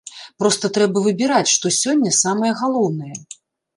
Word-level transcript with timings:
Проста 0.43 0.71
трэба 0.77 1.03
выбіраць, 1.09 1.53
што 1.57 1.73
сёння 1.81 2.17
самае 2.23 2.51
галоўнае. 2.63 3.15